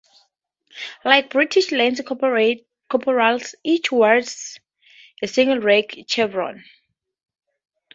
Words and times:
Like 1.05 1.29
British 1.29 1.71
lance 1.71 2.01
corporals, 2.01 3.55
each 3.63 3.91
wears 3.91 4.59
a 5.21 5.27
single 5.27 5.59
rank 5.59 6.05
chevron. 6.07 6.63